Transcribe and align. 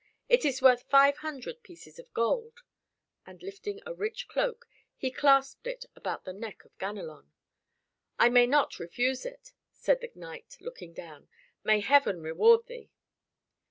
It 0.27 0.45
is 0.45 0.63
worth 0.63 0.89
five 0.89 1.17
hundred 1.17 1.61
pieces 1.61 1.99
of 1.99 2.11
gold." 2.11 2.61
And 3.23 3.43
lifting 3.43 3.81
a 3.85 3.93
rich 3.93 4.27
cloak, 4.27 4.65
he 4.97 5.11
clasped 5.11 5.67
it 5.67 5.85
about 5.95 6.25
the 6.25 6.33
neck 6.33 6.65
of 6.65 6.75
Ganelon. 6.79 7.31
"I 8.17 8.27
may 8.29 8.47
not 8.47 8.79
refuse 8.79 9.27
it," 9.27 9.51
said 9.71 10.01
the 10.01 10.09
knight, 10.15 10.57
looking 10.59 10.93
down. 10.95 11.29
"May 11.63 11.81
Heaven 11.81 12.19
reward 12.19 12.65
thee!" 12.65 12.89